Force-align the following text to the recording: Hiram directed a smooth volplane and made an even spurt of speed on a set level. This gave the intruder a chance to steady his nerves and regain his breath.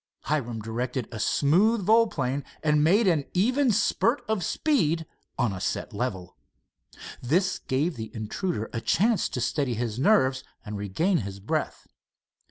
Hiram 0.21 0.59
directed 0.63 1.07
a 1.11 1.19
smooth 1.19 1.83
volplane 1.85 2.43
and 2.63 2.83
made 2.83 3.05
an 3.07 3.23
even 3.35 3.69
spurt 3.71 4.25
of 4.27 4.43
speed 4.43 5.05
on 5.37 5.53
a 5.53 5.61
set 5.61 5.93
level. 5.93 6.35
This 7.21 7.59
gave 7.59 7.97
the 7.97 8.09
intruder 8.15 8.67
a 8.73 8.81
chance 8.81 9.29
to 9.29 9.39
steady 9.39 9.75
his 9.75 9.99
nerves 9.99 10.43
and 10.65 10.75
regain 10.75 11.17
his 11.19 11.39
breath. 11.39 11.85